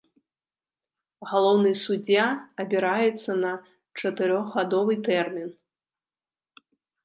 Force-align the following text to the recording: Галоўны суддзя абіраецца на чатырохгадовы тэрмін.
Галоўны 1.33 1.73
суддзя 1.83 2.25
абіраецца 2.65 3.31
на 3.45 3.51
чатырохгадовы 4.01 4.93
тэрмін. 5.13 5.49